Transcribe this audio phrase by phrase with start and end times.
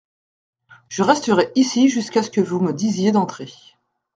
[0.89, 3.53] Je resterai ici jusqu’à ce que vous me disiez d’entrer.